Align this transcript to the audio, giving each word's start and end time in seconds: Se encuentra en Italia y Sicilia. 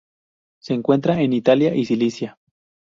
Se 0.59 0.73
encuentra 0.73 1.21
en 1.21 1.31
Italia 1.31 1.75
y 1.75 1.85
Sicilia. 1.85 2.39